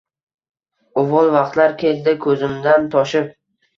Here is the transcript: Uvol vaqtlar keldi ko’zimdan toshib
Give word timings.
Uvol 1.01 1.29
vaqtlar 1.35 1.77
keldi 1.85 2.17
ko’zimdan 2.25 2.89
toshib 2.97 3.29